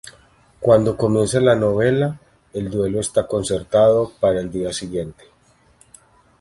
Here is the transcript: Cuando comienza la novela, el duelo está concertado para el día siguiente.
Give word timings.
Cuando 0.59 0.97
comienza 0.97 1.39
la 1.39 1.53
novela, 1.53 2.19
el 2.53 2.71
duelo 2.71 2.99
está 2.99 3.27
concertado 3.27 4.11
para 4.19 4.39
el 4.39 4.51
día 4.51 4.73
siguiente. 4.73 5.25